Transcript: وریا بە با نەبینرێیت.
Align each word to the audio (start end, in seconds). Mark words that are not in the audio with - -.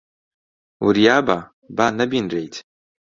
وریا 0.85 1.17
بە 1.27 1.37
با 1.75 1.85
نەبینرێیت. 1.97 2.55